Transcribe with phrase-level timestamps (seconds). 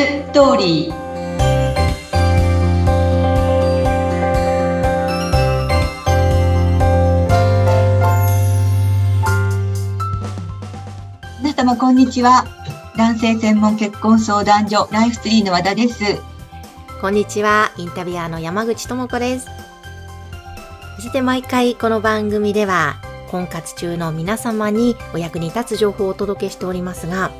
[0.00, 0.94] ストーリー
[11.42, 12.46] 皆様こんにちは
[12.96, 16.02] 男性専門結婚相談所ライフツリーの和田です
[17.02, 19.48] こんにちは、インタビュアーの山口智子です。
[20.96, 22.96] そして毎回この番組では、
[23.30, 27.30] 婚活中の皆様にお役に立つ情報をお届けしておりますが、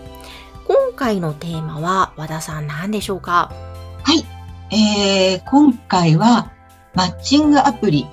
[1.00, 3.50] 回のテーマは和田さん何でしょうか？
[4.04, 4.22] はい、
[4.76, 6.52] えー、今回は
[6.92, 8.06] マッチングアプリ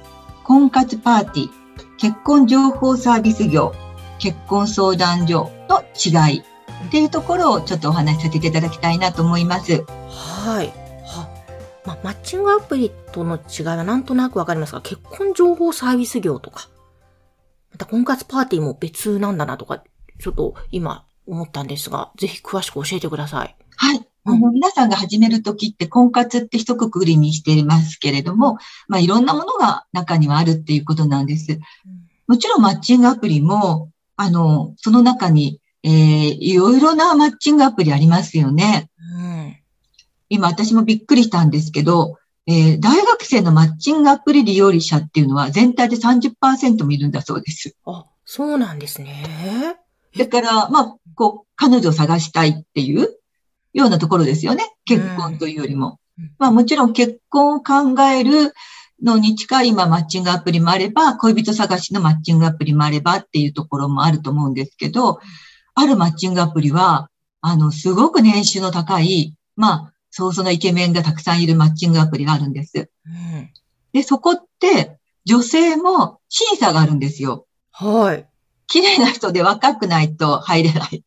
[0.45, 1.49] 婚活パーティー
[1.97, 3.75] 結婚情報サービス業
[4.19, 6.43] 結婚相談所の違いっ
[6.89, 9.83] ていうところをちょっとお話しさせていただきたいなと思います。
[10.07, 10.67] はい。
[11.05, 11.27] は
[11.85, 16.69] まあ、マッチングアプリとの違いはなんとなくわかりますが、結婚情報サービス業とか、
[17.71, 19.83] また婚活パーティーも別なんだなとか、
[20.19, 23.55] ちょっと今思ったんですが、ぜひ詳しく教えてください。
[23.75, 24.07] はい。
[24.23, 28.57] あの、皆さんが始めるときって婚活って一括りにしていますけれども、
[28.87, 31.59] まあ、いろんなものが中にはあるっていうことなんです。
[32.27, 38.89] もちろんマッチングアプリも、あの、その中に、えー、いろいろなマッチングアプリありますよね。
[39.15, 39.57] うん。
[40.29, 47.75] 今私もびっくりしたんですけど、えー、大学生のマッチングアプリ利用者っていうのは全体で30%もいるんだそうです。
[47.85, 49.77] あ、そうなんですね。
[50.17, 53.17] だから、まあ、こう、彼女を探したいっていう
[53.73, 54.63] ようなところですよね。
[54.85, 55.87] 結婚というよりも。
[55.87, 55.97] うん
[56.39, 58.51] まあもちろん結婚を考える
[59.03, 65.19] のに近い今マッチングアプリもあれば、恋人探しのマッチングアプリもあればっていうところもあると思うんですけど、
[65.75, 67.09] あるマッチングアプリは、
[67.41, 72.89] あの、すごく年収の高い、まあ、そうそのイケメンがたくさんいるマッチングアプリがあるんです。
[73.05, 73.49] うん。
[73.93, 77.45] で、そこって、女性も審査があるんですよ。
[77.71, 78.25] はい。
[78.67, 81.03] 綺麗な人で若くないと入れない。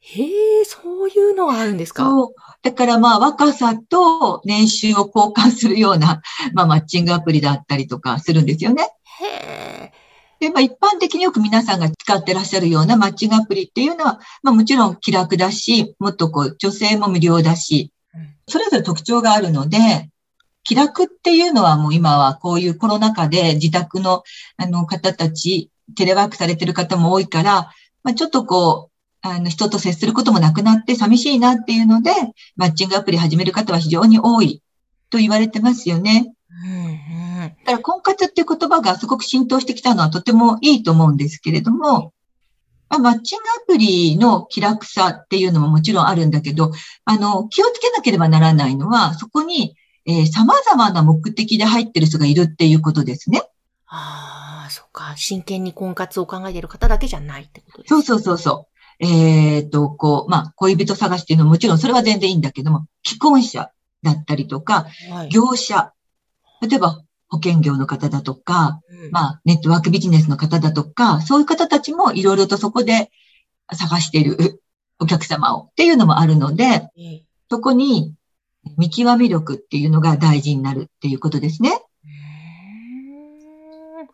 [0.00, 0.22] へ
[0.60, 2.04] え、そういうのがあるんですか？
[2.04, 2.34] そう。
[2.62, 6.22] だからまあ若さと年収を交換するような、
[6.54, 8.88] まあマッチングアプリだったりとかするんですよね。
[9.20, 9.92] へえ。
[10.40, 20.10] で、まあ一般的によく皆さんが使ってらっしゃるようなマッチングアプリっていうのは、まあもちろん気楽だし、もっとこう女性も無料だしうん、それぞれ特徴があるので、
[20.64, 24.22] 気楽っていうのはもう今はこういうコロナ禍で自宅の
[24.56, 28.90] あの方たち、テレワークされてる方も多いから、まあちょっとこう、
[29.22, 32.10] あの人と接することもなくなって寂しいなっていうので、
[32.56, 34.62] マッチングアプリ始める方は非常に多い
[35.10, 36.32] と言われてますよね。
[36.64, 37.52] うんうん。
[37.64, 42.12] だから婚活っていう言葉がすごく浸透してきたのはとてもいいと思うんですけれども、
[42.88, 46.72] まあ、マッチングアプリの気楽さっていうのももちろんあるんだけど、
[47.04, 49.76] あの、気をつけなければならないのは、そこに、
[50.06, 53.42] えー様々な目的で入ってる人がいるっていうことですね。
[53.86, 54.19] あ
[55.16, 58.66] 真剣に婚活を考えている方だけじゃないってことですそうそうそうそ
[59.00, 59.04] う。
[59.04, 63.70] えっ、と、こう、まあ、恋人探しっていうのはもちろんそれは全然いいんだけども、既婚者
[64.02, 65.28] だったりとか、はい。
[65.30, 65.92] 業者、
[66.60, 73.10] 例えば保険業の方だとか、うんまあ、ネットワークビジネスの方だとか、そういう方たちもいろいろとそこで
[73.72, 74.62] 探している
[74.98, 78.14] お客様をっていうのもあるので、ええそこに
[78.78, 81.70] 見極め力っていうのが大事になるっていうことですね。
[82.04, 82.10] うー
[84.02, 84.06] んい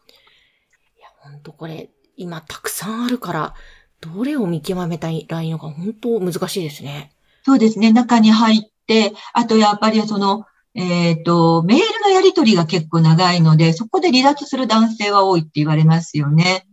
[0.99, 3.55] や、ほんとこれ、今たくさんあるから、
[4.01, 7.13] どれを見極めたらいいのか本当難しいですね。
[7.45, 7.93] そうですね。
[7.93, 16.67] 中に入って、あとやっぱりその、えっ、と、メールのやり取りが結構長いので、そこで離脱する男性は多いって言われますよね。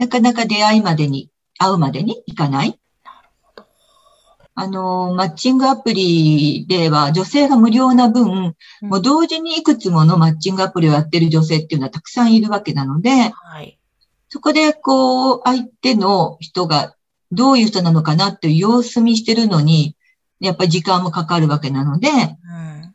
[0.00, 2.77] なかなか出会いまでに、会うまでに行かない。
[4.60, 13.78] あの、マッチングアプリでは女性が無料な分、うんもう同時にいくつものマッチングアプリをやってる女性っていうのはたくさんいるわけなので、はい。
[14.28, 16.96] そこでこう、相手の人が
[17.30, 19.94] どういう人なのかなっていう様子見してるのに、
[20.40, 22.94] やっぱり時間もかかるわけなので、うん。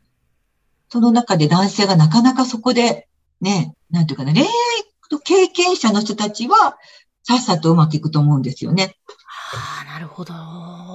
[0.90, 3.08] その中で男性がなかなかそこで、
[3.40, 4.48] ね、なんていうかな、恋愛
[5.10, 6.76] の経験者の人たちは、
[7.22, 8.96] さっさとうまくいくと思うんですよね。
[9.54, 10.93] ああ、なるほど。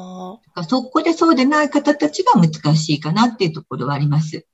[0.67, 4.45] そこでそうでない方たちが難しいかなっていうところはあります。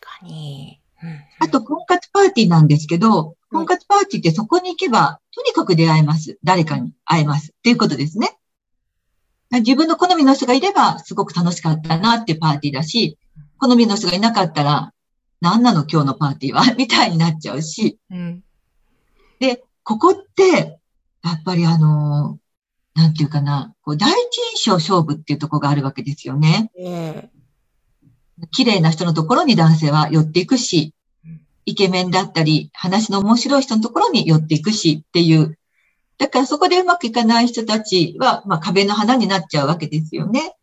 [0.00, 0.80] 確かに。
[1.02, 6.38] うんあと、婚活パーティーなんですけど、婚活パーティーってそこに行けば、とにかく出会えます。
[6.42, 7.52] 誰かに会えます。
[7.56, 8.36] っていうことですね。
[9.52, 13.16] 自分の好みの人がいれば、すごく楽しかったなっていうパーティーだし、
[13.58, 14.92] 好みの人がいなかったら、
[15.40, 16.62] 何なの今日のパーティーは？
[16.76, 17.98] みたいになっちゃうし。
[18.10, 18.42] うん。
[19.38, 20.80] で、ここって、
[21.22, 22.38] やっぱりあの、
[22.94, 26.70] なんていうかな、こう第一印象勝負っていうところがあるわけですよね。
[26.76, 27.38] ええ
[28.52, 30.94] 綺麗な人のところに男性は寄っていくし
[31.24, 35.58] うん、イケメンだったり、話の面白い人のところに寄っていくしっていう。
[36.18, 40.54] だからそこでうまくいかない人たちは、まあ壁の花になっちゃうわけですよね。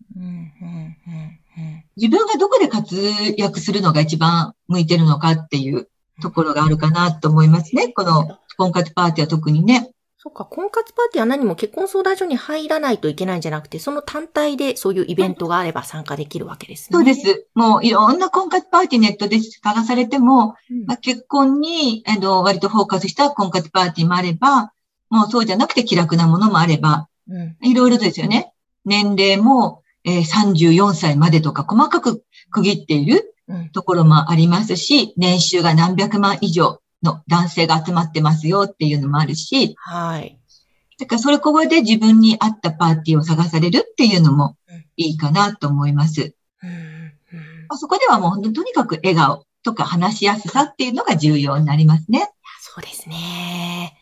[1.98, 2.96] 自分がどこで活
[3.38, 5.88] 躍するのが一番向いてるのかっていう
[6.22, 7.90] ところがあるかなと思いますね。
[7.90, 9.92] この婚活パーティーは特にね。
[10.26, 16.98] そっか、婚活パーティーは何も結婚相談所に入らないといけないんじゃなくて、その単体でそういうイベントがあれば参加できるわけですね。
[16.98, 17.46] そうです。
[17.54, 22.04] もういろんな婚活パーティーネットで探されても、うん、まあ、結婚に
[22.44, 24.74] 割とフォーカスした婚活パーティーもあれば、
[25.12, 28.52] もうそうじゃなくて気楽なものもあれば、うん、いろいろですよね。
[28.84, 33.36] 年齢も、えー、34歳までとか細かく区切っている
[33.74, 40.40] ところもありますし、年収が何百万以上の男性が集まってますよっていうのもあるし、はい。
[41.00, 44.56] だからそれここで自分に合ったパーティーを探されるっていうのも
[44.96, 46.36] いいかなと思います。
[46.64, 46.86] うんうん
[47.78, 52.30] そこではもう本当にとにかく笑顔とか話しやすさっていうのが重要になりますね。
[52.62, 53.98] そうですね。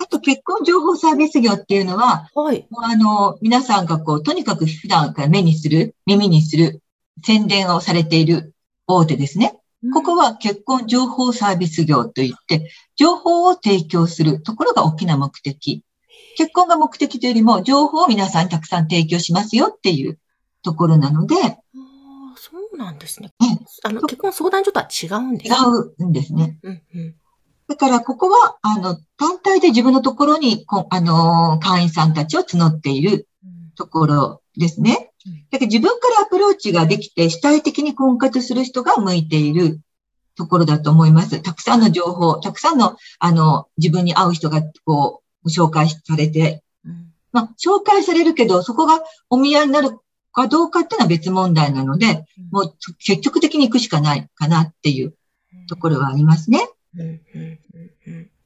[0.00, 6.82] あと結婚情報サービス業っていうのは、はい、あの、皆さんがこう、とにかく普段から目にする、耳にする、
[7.24, 8.54] 宣伝をされている
[8.86, 9.58] 大手ですね。
[9.92, 15.82] ここは結婚情報サービス業といって、情報を提供するところが大きな目的。
[16.36, 20.18] 結婚が目的というよりも、情報を皆さんにたくさん提供しますよっていう
[20.62, 21.34] ところなので。
[21.36, 21.58] あ
[22.36, 23.32] そうなんですね。
[23.84, 25.64] あの、結婚相談所とは違うんですか
[26.00, 26.58] 違うんですね。
[26.62, 27.14] うんうん、
[27.68, 33.28] だから、ここは、あの、単体で自分のところに、あの、会員さんたちを募っている
[33.74, 35.12] ところですね。
[35.50, 39.80] だから自分からアプローチができて主体的に婚活する人が向いている
[40.36, 41.40] ところだと思います。
[41.42, 46.62] たくさんの情報、たくさんの、あの、自分に合う人が、こう、紹介されて、
[47.32, 49.98] まあ、紹介されるけど、そこがお見合いになる
[50.32, 55.14] かどうかっていうのは別問題なので、もう積極的に行くしかないかなっていう
[55.68, 56.60] ところはありますね。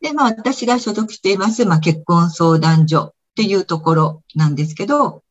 [0.01, 5.23] で、まあ、私が所属しています、まあ、結婚相談所っていうところなんですけど、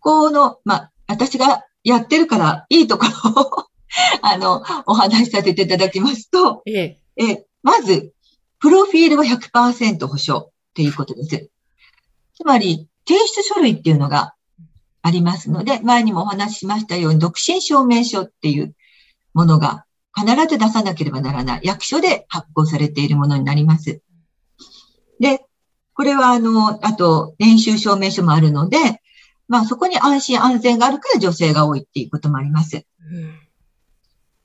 [0.00, 3.70] この、まあ、私がやってるからいいところを
[4.22, 8.12] あの、お話しさせていただきますと、ええ、えまず、
[8.58, 11.50] プロフィールは100%保証っていうことです。
[12.34, 14.34] つまり、提出書類っていうのが
[15.02, 18.74] ありますので、前にもお話ししましたように、独身証明書っていう
[19.34, 21.60] ものが必ず出さなければならない。
[21.64, 24.00] 役所で発行されているものになります。
[25.18, 25.44] で、
[25.94, 29.02] これはあの、あと、年収証明書もあるので、
[29.50, 32.76] まあそこに安心安全があるから女性が多いっていうこともあります。
[32.76, 33.34] うん、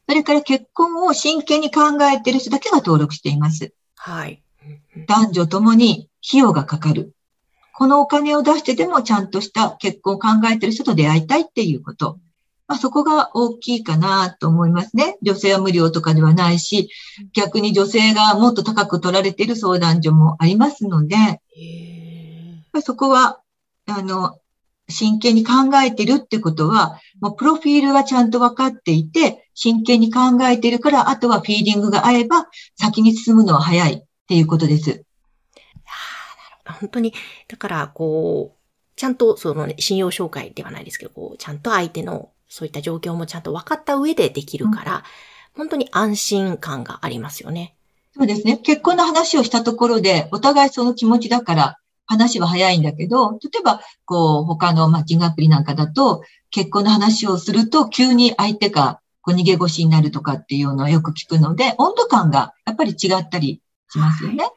[0.09, 1.81] それから結婚を真剣に考
[2.11, 3.71] えている人だけが登録しています。
[3.95, 4.41] はい。
[5.07, 7.13] 男女ともに費用がかかる。
[7.75, 12.17] このお金を出してでもちゃんとした結婚を考えている人と出会いたいっていうこと。
[12.67, 15.19] まあ、そこが大きいかなと思いますね。
[15.21, 16.89] 女性は無料とかではないし、
[17.33, 21.15] 逆に女性がもっと高く取られている相談所もありますので、
[22.81, 23.39] そこは、
[23.85, 24.39] あの、
[24.87, 25.53] 真剣に考
[25.83, 35.03] えてるってことは、もうプロフィールがちゃんと分かっていて、真剣に考えてるから、あとはフィーリングが合えば、先に進むのは早いっていうことです。
[36.79, 37.13] 本当に、
[37.47, 38.57] だから、こう、
[38.95, 45.01] ちゃんと、その、ね、信用紹介ではないですけど、こう、ちゃんと相手の、そういった状況もちゃんと分かった上でできるから、うん、
[45.57, 47.75] 本当に安心感がありますよね。
[48.15, 48.57] そうですね。
[48.57, 64.37] 結婚の話をしたところで、お互いその気持ちだから、話は早いんだけど、例えば、こう、他のマッチングアプリなんかだと、結婚の話をすると、急に相手がこう逃げ腰になるとかっていうのはよく聞くので、温度感がやっぱり違ったりしますよね。
[64.37, 64.51] やっ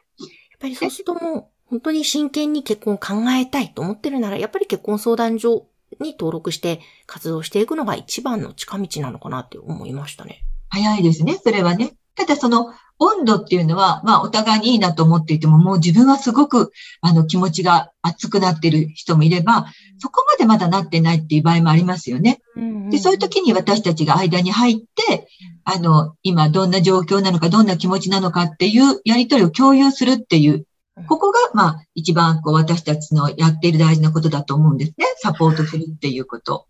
[0.59, 5.65] ぱりそうするともう、本当に真剣に結婚を考えたいと思ってるなら、やっぱり結婚相談所
[5.99, 10.43] に登録して活動していくのが一番の近道なのかなって思いましたね。
[10.69, 11.93] 早いですね、それはね。
[12.19, 19.67] ただその温度っていうのは、まあお互いにいいなと思っていても、もう自分はすごくあの気持ちが熱くなってる人もいれば、
[19.99, 22.41] そこまでまだなってないっていう場合もありますよね。
[22.89, 25.27] で、そういう時に私たちが間に入って、
[25.63, 30.65] あの、今どんな状況なのか、どんな気持ちなのかっていうやりとりを共有するっていう、
[31.07, 35.05] ここが、まあ、一番こう私たちのやっている大事なことだと思うんですね。
[35.17, 36.67] サポートするっていうこと。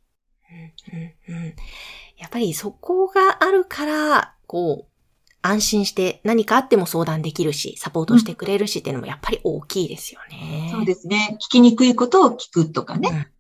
[2.18, 4.89] やっぱりそこがあるから、こう、
[5.42, 10.64] 安心して何かあっても相談できるし、サポートしてくれるしっていうのもやっぱり大きいですよね。
[10.66, 11.38] うん、そうですね。
[11.42, 13.32] 聞きにくいことを聞くとかね。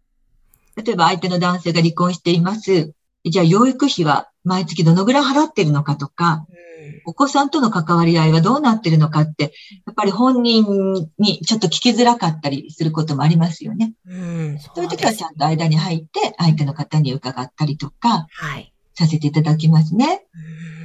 [0.77, 2.93] うん、例えば相手の男性が離婚しています。
[3.25, 9.51] じゃあ養育費は毎月どのぐらい払ってるのかとか、うん、お子さんとの関わり合いはどうなってるのかって、
[9.85, 13.91] やっぱり本人にちょっと聞きづらかったりすることもありますよね。
[14.07, 20.25] うん、そういう時はちゃんと間に入って相手の方に伺ったりとか、はい、させていただきますね。
[20.73, 20.78] うん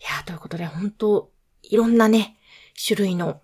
[0.00, 1.30] いや、ということで、本当
[1.62, 2.36] いろんなね、
[2.86, 3.40] 種類の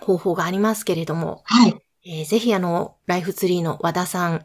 [0.00, 1.76] 方法がありますけれども、はい。
[2.04, 4.44] えー、ぜひあの、ライフツリーの和田さん、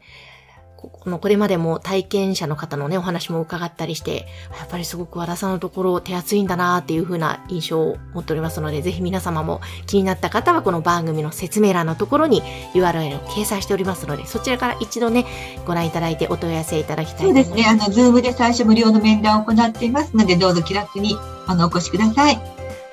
[0.76, 4.26] このこれまでも体験者の方のね、お話も伺ったりして、
[4.58, 12.42] やっぱりすごく和田さんのところ手厚いんだなっていう風な印象を持っておりますので、ぜひ皆様も気になった方はこの番組の説明欄のところに
[12.74, 15.24] URL を掲載しておりますので、そちらから一度ね、
[15.66, 17.54] ご覧いただいてお問い合わせいただきたいとそう思います。
[17.54, 17.66] ですね。
[17.68, 21.16] あの、ズームで最初無料の面談を行っていますので、どうぞ気楽に、
[21.46, 22.34] あの、お越しください。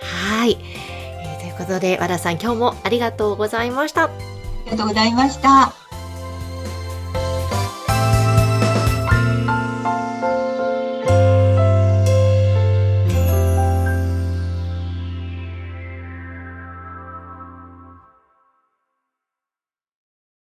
[0.02, 0.58] はい、
[1.22, 4.06] えーということで、和田さん今日もありがとうございました。
[4.06, 4.10] あ
[4.66, 5.83] りがとうございました。